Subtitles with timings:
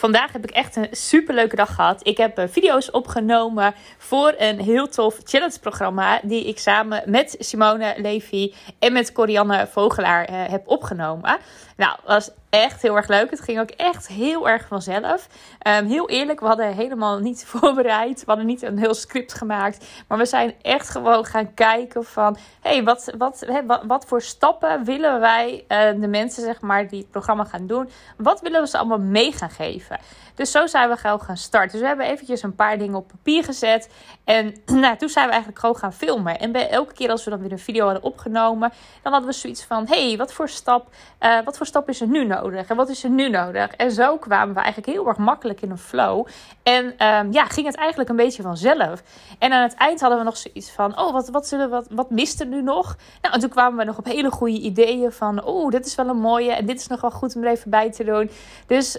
[0.00, 2.06] Vandaag heb ik echt een super leuke dag gehad.
[2.06, 6.20] Ik heb eh, video's opgenomen voor een heel tof challenge-programma.
[6.22, 11.38] Die ik samen met Simone Levy en met Corianne Vogelaar uh, heb opgenomen.
[11.80, 13.30] Nou, was echt heel erg leuk.
[13.30, 15.28] Het ging ook echt heel erg vanzelf.
[15.66, 18.18] Um, heel eerlijk, we hadden helemaal niet voorbereid.
[18.18, 19.86] We hadden niet een heel script gemaakt.
[20.08, 22.36] Maar we zijn echt gewoon gaan kijken van...
[22.60, 23.46] hey, wat, wat,
[23.86, 27.90] wat, voor stappen willen wij uh, de mensen zeg maar, die het programma gaan doen...
[28.16, 29.98] wat willen we ze allemaal mee gaan geven?
[30.34, 31.70] Dus zo zijn we gewoon gaan starten.
[31.70, 33.90] Dus we hebben eventjes een paar dingen op papier gezet.
[34.24, 36.38] En nou, toen zijn we eigenlijk gewoon gaan filmen.
[36.38, 38.72] En bij elke keer als we dan weer een video hadden opgenomen...
[39.02, 39.86] dan hadden we zoiets van...
[39.86, 40.88] hey, wat voor stap,
[41.20, 42.68] uh, wat voor stap is er nu nodig?
[42.68, 43.74] En wat is er nu nodig?
[43.76, 46.26] En zo kwamen we eigenlijk heel erg makkelijk in een flow.
[46.62, 49.02] En um, ja, ging het eigenlijk een beetje vanzelf.
[49.38, 52.10] En aan het eind hadden we nog zoiets van: oh, wat, wat, zullen, wat, wat
[52.10, 52.96] mist er nu nog?
[53.22, 56.08] Nou, en toen kwamen we nog op hele goede ideeën van: oh, dit is wel
[56.08, 58.30] een mooie en dit is nog wel goed om er even bij te doen.
[58.66, 58.98] Dus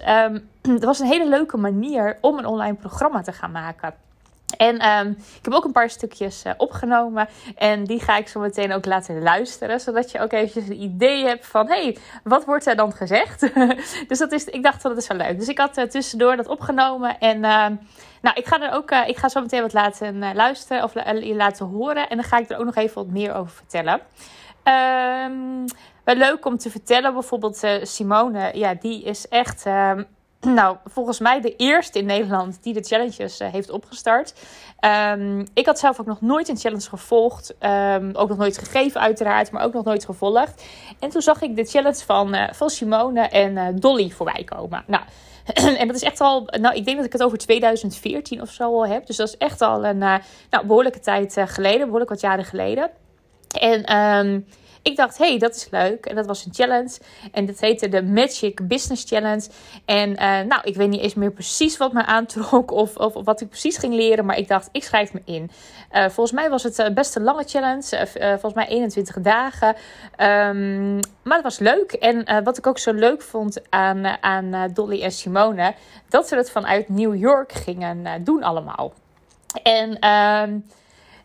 [0.62, 3.94] het was een hele leuke manier om een online programma te gaan maken.
[4.58, 7.28] En um, ik heb ook een paar stukjes uh, opgenomen.
[7.56, 9.80] En die ga ik zo meteen ook laten luisteren.
[9.80, 11.68] Zodat je ook eventjes een idee hebt van...
[11.68, 13.40] hé, hey, wat wordt er dan gezegd?
[14.08, 15.40] dus dat is, ik dacht dat is wel leuk.
[15.40, 17.20] Dus ik had uh, tussendoor dat opgenomen.
[17.20, 17.66] En uh,
[18.22, 18.92] nou, ik ga er ook...
[18.92, 22.10] ik ga zo meteen wat laten luisteren of laten horen.
[22.10, 24.00] En dan ga ik er ook nog even wat meer over vertellen.
[25.24, 25.66] Um,
[26.04, 27.14] wel leuk om te vertellen.
[27.14, 28.52] Bijvoorbeeld Simone.
[28.54, 29.66] Ja, die is echt...
[30.60, 34.34] nou, volgens mij de eerste in Nederland die de challenges uh, heeft opgestart.
[35.16, 37.56] Um, ik had zelf ook nog nooit een challenge gevolgd.
[37.60, 40.64] Um, ook nog nooit gegeven, uiteraard, maar ook nog nooit gevolgd.
[41.00, 44.84] En toen zag ik de challenge van, uh, van Simone en uh, Dolly voorbij komen.
[44.88, 45.04] Nou,
[45.80, 48.64] en dat is echt al, nou, ik denk dat ik het over 2014 of zo
[48.64, 49.06] al heb.
[49.06, 52.90] Dus dat is echt al een nou, behoorlijke tijd geleden, behoorlijk wat jaren geleden.
[53.60, 54.46] En um,
[54.82, 56.06] ik dacht, hey, dat is leuk.
[56.06, 56.98] En dat was een challenge.
[57.32, 59.48] En dat heette de Magic Business Challenge.
[59.86, 63.42] En uh, nou, ik weet niet eens meer precies wat me aantrok of, of, wat
[63.42, 64.26] ik precies ging leren.
[64.26, 65.52] Maar ik dacht, ik schrijf me in.
[65.92, 68.08] Uh, volgens mij was het uh, best een lange challenge.
[68.14, 69.76] volgens mij 21 dagen.
[70.18, 71.92] Um, maar het was leuk.
[71.92, 75.74] En wat ik ook zo leuk vond aan, aan Dolly en Simone.
[76.10, 78.94] Dat ze het vanuit New York gingen doen allemaal.
[79.64, 80.10] En...
[80.10, 80.66] Um,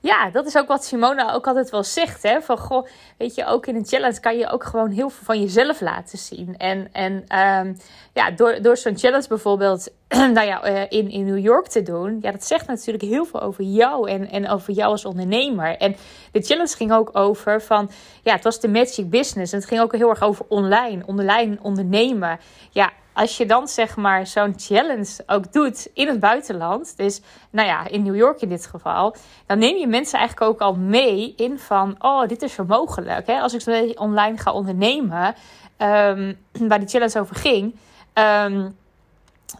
[0.00, 2.22] ja, dat is ook wat Simona ook altijd wel zegt.
[2.22, 2.40] Hè?
[2.40, 2.86] Van goh,
[3.18, 6.18] weet je, ook in een challenge kan je ook gewoon heel veel van jezelf laten
[6.18, 6.56] zien.
[6.56, 7.76] En, en um,
[8.12, 9.88] ja, door, door zo'n challenge bijvoorbeeld
[10.36, 12.18] nou ja, uh, in, in New York te doen.
[12.20, 15.76] Ja, dat zegt natuurlijk heel veel over jou en, en over jou als ondernemer.
[15.76, 15.96] En
[16.32, 17.90] de challenge ging ook over van,
[18.22, 19.52] ja, het was de magic business.
[19.52, 22.38] En het ging ook heel erg over online, online ondernemen.
[22.70, 27.68] Ja, als je dan zeg maar zo'n challenge ook doet in het buitenland, dus nou
[27.68, 29.16] ja, in New York in dit geval,
[29.46, 33.26] dan neem je mensen eigenlijk ook al mee in van, oh, dit is zo mogelijk.
[33.26, 33.40] Hè?
[33.40, 35.34] Als ik zo online ga ondernemen,
[35.78, 36.38] um,
[36.68, 37.74] waar die challenge over ging,
[38.14, 38.76] um,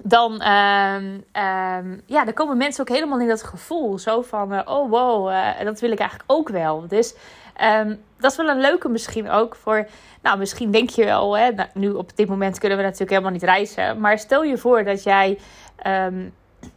[0.03, 3.99] dan, um, um, ja, dan komen mensen ook helemaal in dat gevoel.
[3.99, 6.87] Zo van, uh, oh wow, uh, dat wil ik eigenlijk ook wel.
[6.89, 7.15] Dus
[7.63, 9.87] um, dat is wel een leuke misschien ook voor...
[10.23, 13.33] Nou, misschien denk je wel, hè, nou, nu op dit moment kunnen we natuurlijk helemaal
[13.33, 14.01] niet reizen.
[14.01, 15.39] Maar stel je voor dat jij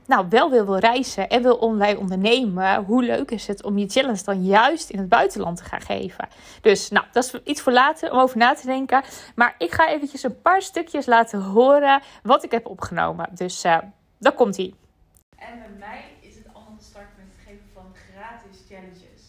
[0.10, 3.90] nou, wel wil, wil reizen en wil online ondernemen, hoe leuk is het om je
[3.90, 6.28] challenge dan juist in het buitenland te gaan geven?
[6.62, 9.04] Dus, nou, dat is iets voor later om over na te denken.
[9.36, 13.30] Maar ik ga eventjes een paar stukjes laten horen wat ik heb opgenomen.
[13.32, 13.78] Dus, uh,
[14.18, 14.76] daar komt ie.
[15.36, 19.22] En bij mij is het allemaal gestart met het geven van gratis challenges.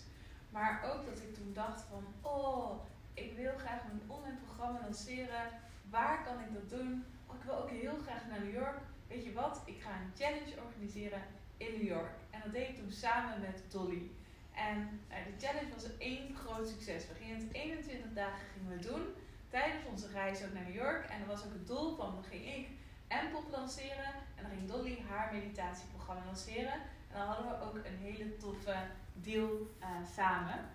[0.50, 2.70] Maar ook dat ik toen dacht van, oh,
[3.14, 5.44] ik wil graag een online programma lanceren.
[5.90, 7.04] Waar kan ik dat doen?
[7.26, 8.80] Oh, ik wil ook heel graag naar New York
[9.10, 11.22] weet je wat, ik ga een challenge organiseren
[11.56, 12.14] in New York.
[12.30, 14.10] En dat deed ik toen samen met Dolly.
[14.54, 17.08] En uh, de challenge was één groot succes.
[17.08, 19.04] We gingen het 21 dagen gingen we doen.
[19.48, 21.04] Tijdens onze reis ook naar New York.
[21.04, 22.68] En dat was ook het doel van, dan ging ik
[23.32, 24.12] Pop lanceren.
[24.36, 26.72] En dan ging Dolly haar meditatieprogramma lanceren.
[27.10, 28.76] En dan hadden we ook een hele toffe
[29.14, 29.50] deal
[29.80, 30.68] uh, samen.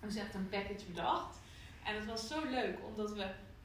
[0.00, 1.36] We echt een package bedacht.
[1.84, 3.22] En het was zo leuk, omdat we...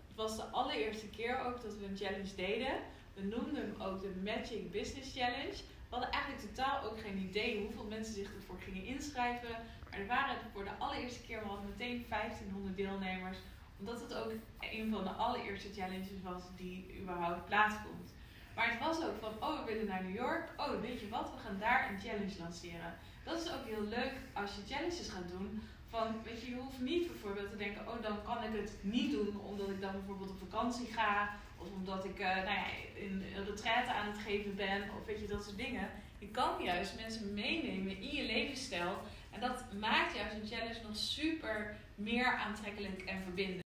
[0.08, 2.76] Het was de allereerste keer ook dat we een challenge deden.
[3.16, 5.58] We noemden hem ook de Magic Business Challenge.
[5.90, 9.50] We hadden eigenlijk totaal ook geen idee hoeveel mensen zich ervoor gingen inschrijven.
[9.90, 13.38] Maar er waren voor de allereerste keer, we hadden meteen 1500 deelnemers.
[13.80, 18.14] Omdat het ook een van de allereerste challenges was die überhaupt plaatsvond.
[18.56, 20.50] Maar het was ook van, oh we willen naar New York.
[20.58, 22.94] Oh weet je wat, we gaan daar een challenge lanceren.
[23.24, 25.62] Dat is ook heel leuk als je challenges gaat doen.
[25.90, 29.12] Van, weet je, je hoeft niet bijvoorbeeld te denken, oh dan kan ik het niet
[29.12, 31.30] doen omdat ik dan bijvoorbeeld op vakantie ga
[31.66, 34.82] of omdat ik uh, nou ja, in retraite aan het geven ben.
[35.00, 35.90] Of weet je, dat soort dingen.
[36.20, 38.98] Je kan juist mensen meenemen in je levensstijl.
[39.32, 43.64] En dat een challenge nog super meer aantrekkelijk en verbindend.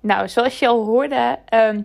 [0.00, 1.82] Nou, zoals je al hoorde, um,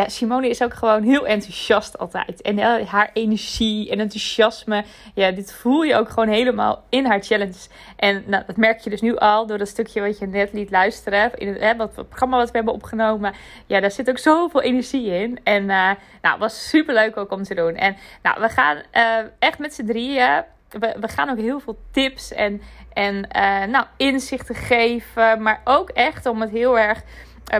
[0.00, 2.42] ja, Simone is ook gewoon heel enthousiast altijd.
[2.42, 7.22] En uh, haar energie en enthousiasme, ja, dit voel je ook gewoon helemaal in haar
[7.22, 7.68] challenge.
[7.96, 10.70] En nou, dat merk je dus nu al door dat stukje wat je net liet
[10.70, 11.34] luisteren.
[11.34, 13.34] In het, hè, programma wat we hebben opgenomen.
[13.66, 15.38] Ja, daar zit ook zoveel energie in.
[15.44, 15.90] En uh,
[16.22, 17.74] nou, was super leuk ook om te doen.
[17.74, 20.44] En nou, we gaan uh, echt met z'n drieën.
[20.68, 22.62] We, we gaan ook heel veel tips en,
[22.92, 23.28] en
[23.70, 25.42] nou, inzichten geven.
[25.42, 27.02] Maar ook echt om het heel erg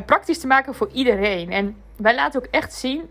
[0.07, 1.53] praktisch te maken voor iedereen.
[1.53, 3.11] En wij laten ook echt zien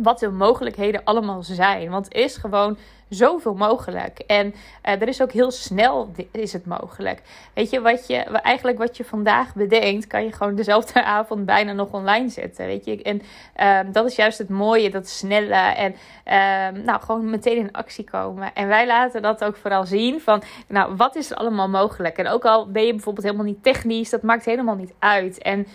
[0.00, 1.90] wat de mogelijkheden allemaal zijn.
[1.90, 2.76] Want het is gewoon
[3.14, 4.18] zoveel mogelijk.
[4.18, 7.22] En uh, er is ook heel snel is het mogelijk.
[7.54, 11.72] Weet je, wat je eigenlijk wat je vandaag bedenkt, kan je gewoon dezelfde avond bijna
[11.72, 12.66] nog online zetten.
[12.66, 13.22] Weet je, en
[13.60, 15.94] uh, dat is juist het mooie, dat snelle en
[16.26, 18.54] uh, nou gewoon meteen in actie komen.
[18.54, 22.16] En wij laten dat ook vooral zien van, nou, wat is er allemaal mogelijk?
[22.16, 25.38] En ook al ben je bijvoorbeeld helemaal niet technisch, dat maakt helemaal niet uit.
[25.38, 25.66] En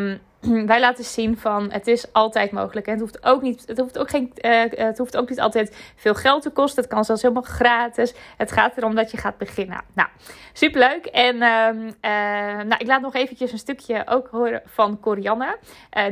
[0.00, 0.20] um,
[0.66, 2.86] wij laten zien van het is altijd mogelijk.
[2.86, 5.76] En het hoeft ook niet, het hoeft ook geen, uh, het hoeft ook niet altijd
[5.96, 6.82] veel geld te kosten.
[6.82, 8.14] Het kan zelfs helemaal gratis.
[8.36, 9.80] Het gaat erom dat je gaat beginnen.
[9.94, 10.08] Nou,
[10.52, 11.06] superleuk.
[11.06, 15.58] En uh, uh, nou, ik laat nog eventjes een stukje ook horen van Corianne.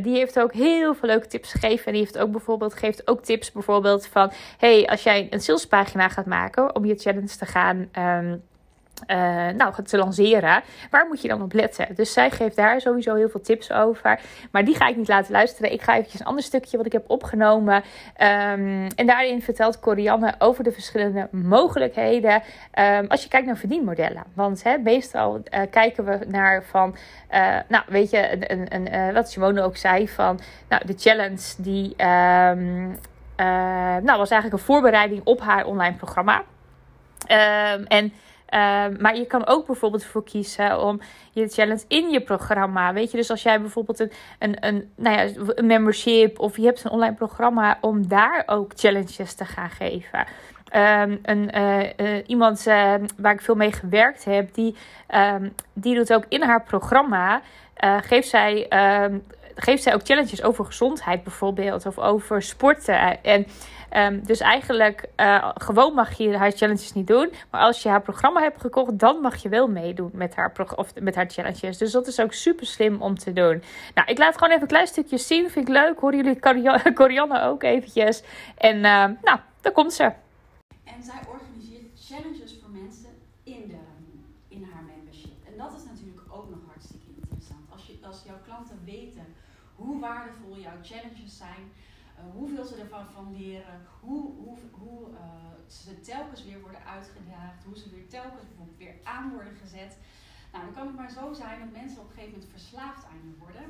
[0.02, 1.86] die heeft ook heel veel leuke tips gegeven.
[1.86, 4.32] En die heeft ook bijvoorbeeld, geeft ook tips bijvoorbeeld van...
[4.58, 7.88] Hey, als jij een salespagina gaat maken om je challenge te gaan...
[7.98, 8.42] Um,
[9.06, 9.16] uh,
[9.48, 10.62] nou, te lanceren.
[10.90, 11.94] Waar moet je dan op letten?
[11.94, 14.20] Dus zij geeft daar sowieso heel veel tips over.
[14.50, 15.72] Maar die ga ik niet laten luisteren.
[15.72, 17.74] Ik ga eventjes een ander stukje wat ik heb opgenomen.
[17.74, 22.42] Um, en daarin vertelt Corianne over de verschillende mogelijkheden.
[22.78, 24.24] Um, als je kijkt naar verdienmodellen.
[24.34, 26.96] Want meestal uh, kijken we naar van...
[27.30, 30.40] Uh, nou, weet je, een, een, een, wat Simone ook zei van...
[30.68, 31.90] Nou, de challenge die...
[31.90, 32.98] Um,
[34.04, 36.42] nou, was eigenlijk een voorbereiding op haar online programma.
[37.88, 38.12] en
[38.52, 41.00] Ehm, maar je kan ook bijvoorbeeld voor kiezen om
[41.30, 42.92] je challenge in je programma.
[42.92, 46.64] Weet je, dus als jij bijvoorbeeld een, een, een, nou ja, een membership of je
[46.64, 50.26] hebt een online programma, om daar ook challenges te gaan geven.
[50.76, 54.76] Um, een, uh, uh, iemand uh, waar ik veel mee gewerkt heb, die,
[55.72, 57.40] die doet ook in haar programma,
[58.00, 58.66] geeft zij
[59.54, 61.86] geeft zij ook challenges over gezondheid bijvoorbeeld.
[61.86, 63.22] Of over sporten.
[63.22, 63.46] En
[63.96, 67.32] um, dus eigenlijk uh, gewoon mag je haar challenges niet doen.
[67.50, 70.92] Maar als je haar programma hebt gekocht, dan mag je wel meedoen met haar, of
[71.00, 71.78] met haar challenges.
[71.78, 73.62] Dus dat is ook super slim om te doen.
[73.94, 75.50] Nou, ik laat gewoon even een klein stukje zien.
[75.50, 75.98] Vind ik leuk.
[75.98, 78.22] Horen jullie Corianne ook eventjes.
[78.56, 78.82] En uh,
[79.22, 80.12] nou, daar komt ze.
[80.84, 83.10] En zij organiseert challenges voor mensen
[83.44, 83.82] in, de,
[84.48, 85.46] in haar membership.
[85.46, 87.64] En dat is natuurlijk ook nog hartstikke interessant.
[87.72, 89.26] Als, je, als jouw klanten weten
[89.74, 91.62] hoe waardevol jouw challenges zijn,
[92.30, 95.18] hoeveel ze ervan van leren, hoe, hoe, hoe uh,
[95.66, 99.98] ze telkens weer worden uitgedaagd, hoe ze weer telkens bijvoorbeeld weer aan worden gezet.
[100.52, 103.28] Nou, dan kan het maar zo zijn dat mensen op een gegeven moment verslaafd aan
[103.28, 103.64] je worden.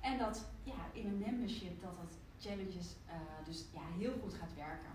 [0.00, 3.12] En dat ja, in een membership dat dat challenges uh,
[3.44, 4.92] dus ja, heel goed gaat werken.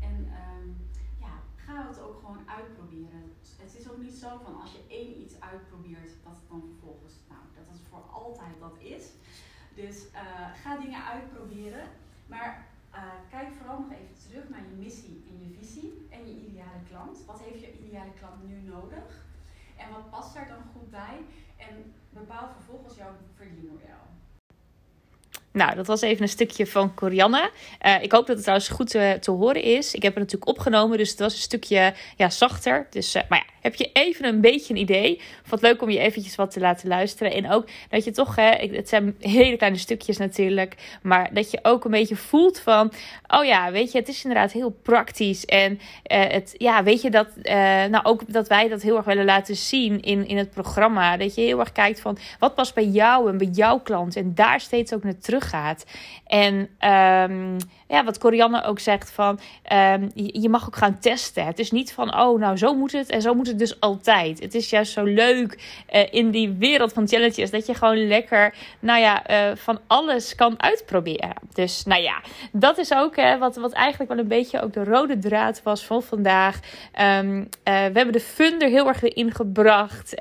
[0.00, 0.88] En um,
[1.20, 3.32] ja, ga het ook gewoon uitproberen.
[3.58, 7.14] Het is ook niet zo van als je één iets uitprobeert, dat het dan vervolgens,
[7.28, 9.04] nou, dat het voor altijd dat is.
[9.74, 10.06] Dus
[10.62, 11.88] ga dingen uitproberen.
[12.28, 16.34] Maar uh, kijk vooral nog even terug naar je missie en je visie en je
[16.48, 17.18] ideale klant.
[17.26, 19.26] Wat heeft je ideale klant nu nodig?
[19.76, 21.16] En wat past daar dan goed bij?
[21.56, 24.06] En bepaal vervolgens jouw verdienmodel.
[25.52, 27.50] Nou, dat was even een stukje van Corianne.
[27.86, 29.94] Uh, ik hoop dat het trouwens goed te, te, horen is.
[29.94, 32.86] Ik heb het natuurlijk opgenomen, dus het was een stukje ja, zachter.
[32.90, 35.20] Dus, maar ja, heb je even een beetje een idee.
[35.48, 37.32] Wat leuk om je eventjes wat te laten luisteren.
[37.32, 40.98] En ook dat je toch, hè, het zijn hele kleine stukjes natuurlijk.
[41.02, 42.92] Maar dat je ook een beetje voelt van,
[43.26, 45.44] oh ja, weet je, het is inderdaad heel praktisch.
[45.44, 45.78] En uh,
[46.26, 47.28] het, ja, weet je dat,
[47.90, 51.16] nou ook dat wij dat heel erg willen laten zien in, in het programma.
[51.16, 54.16] Dat je heel erg kijkt van, wat past bij jou en bij jouw klant.
[54.16, 55.84] En daar steeds ook naar terug gaat.
[56.26, 56.68] En
[57.30, 57.56] um,
[57.88, 59.40] ja, wat Corianne ook zegt van
[59.72, 61.46] um, je, mag ook gaan testen.
[61.46, 64.40] Het is niet van oh nou zo moet het en zo moet het dus altijd.
[64.40, 68.54] Het is juist zo leuk uh, in die wereld van challenges dat je gewoon lekker
[68.80, 71.34] nou ja uh, van alles kan uitproberen.
[71.52, 72.20] Dus nou ja,
[72.52, 75.84] dat is ook hè, wat, wat eigenlijk wel een beetje ook de rode draad was
[75.84, 76.60] van vandaag.
[77.00, 80.14] Um, uh, we hebben de fun er heel erg in gebracht.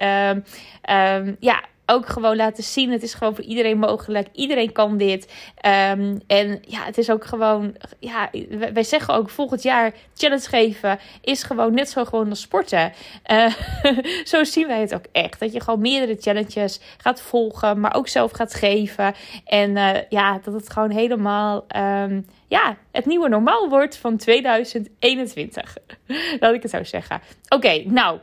[1.39, 2.91] ja ook gewoon laten zien.
[2.91, 4.27] Het is gewoon voor iedereen mogelijk.
[4.31, 5.33] Iedereen kan dit.
[5.65, 7.75] Um, en ja, het is ook gewoon.
[7.99, 8.29] Ja,
[8.73, 12.93] wij zeggen ook volgend jaar challenge geven is gewoon net zo gewoon als sporten.
[13.31, 13.53] Uh,
[14.31, 15.39] zo zien wij het ook echt.
[15.39, 19.13] Dat je gewoon meerdere challenges gaat volgen, maar ook zelf gaat geven.
[19.45, 21.65] En uh, ja, dat het gewoon helemaal.
[21.75, 25.77] Um, ja, het nieuwe normaal wordt van 2021.
[26.39, 27.21] Laat ik het zo zeggen.
[27.49, 28.19] Oké, nou,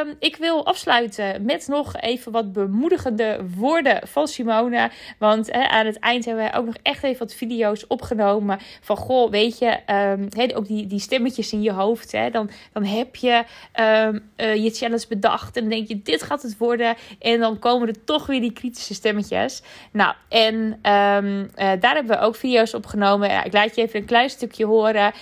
[0.00, 4.90] um, ik wil afsluiten met nog even wat bemoedigende woorden van Simone.
[5.18, 8.58] Want aan het eind hebben wij ook nog echt even wat video's opgenomen.
[8.80, 12.12] Van goh, weet je, um, ook die, die stemmetjes in je hoofd.
[12.12, 13.44] Hè, dan, dan heb je
[13.80, 15.56] um, uh, je challenge bedacht.
[15.56, 16.94] En denk je, dit gaat het worden.
[17.18, 19.62] En dan komen er toch weer die kritische stemmetjes.
[19.92, 23.28] Nou, en uh, daar hebben we ook video's opgenomen.
[23.28, 25.12] Ja, ik laat je even een klein stukje horen.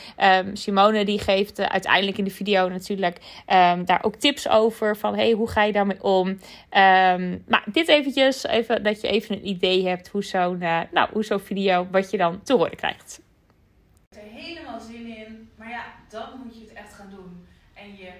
[0.52, 4.96] Simone die geeft uh, uiteindelijk in de video natuurlijk um, daar ook tips over.
[4.96, 6.28] Van hey, hoe ga je daarmee om?
[6.28, 11.08] Um, maar dit eventjes, even, dat je even een idee hebt hoe zo'n uh, nou,
[11.12, 13.20] hoe zo'n video, wat je dan te horen krijgt.
[14.08, 17.46] Er helemaal zin in, maar ja, dan moet je het echt gaan doen.
[17.74, 18.10] En je,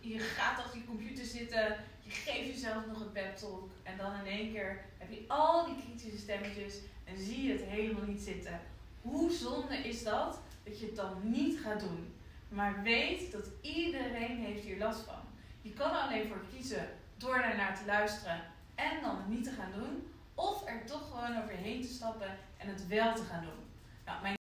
[0.00, 3.70] je gaat achter je computer zitten, je geeft jezelf nog een pep talk.
[3.82, 6.74] En dan in één keer heb je al die kritische stemmetjes
[7.04, 8.60] en zie je het helemaal niet zitten.
[9.02, 12.12] Hoe zonde is dat, dat je het dan niet gaat doen?
[12.48, 15.20] Maar weet dat iedereen heeft hier last van.
[15.62, 18.42] Je kan er alleen voor kiezen door daarnaar te luisteren
[18.74, 20.12] en dan het niet te gaan doen.
[20.34, 23.64] Of er toch gewoon overheen te stappen en het wel te gaan doen.
[24.04, 24.36] Nou, mijn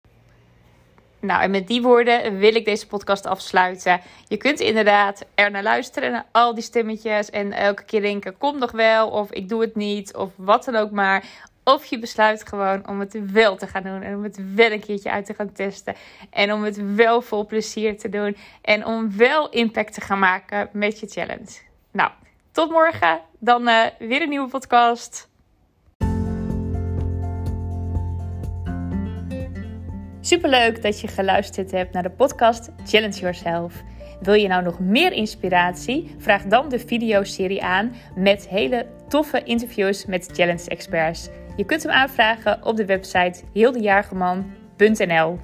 [1.25, 4.01] nou, en met die woorden wil ik deze podcast afsluiten.
[4.27, 7.29] Je kunt inderdaad er naar luisteren, naar al die stemmetjes.
[7.29, 10.75] En elke keer denken: kom nog wel, of ik doe het niet, of wat dan
[10.75, 11.25] ook maar.
[11.65, 14.01] Of je besluit gewoon om het wel te gaan doen.
[14.01, 15.95] En om het wel een keertje uit te gaan testen.
[16.29, 18.37] En om het wel vol plezier te doen.
[18.61, 21.59] En om wel impact te gaan maken met je challenge.
[21.91, 22.11] Nou,
[22.51, 23.19] tot morgen.
[23.39, 25.29] Dan uh, weer een nieuwe podcast.
[30.21, 33.83] Superleuk dat je geluisterd hebt naar de podcast Challenge Yourself.
[34.21, 36.15] Wil je nou nog meer inspiratie?
[36.17, 41.29] Vraag dan de videoserie aan met hele toffe interviews met challenge experts.
[41.55, 45.39] Je kunt hem aanvragen op de website heeldejaargeman.nl.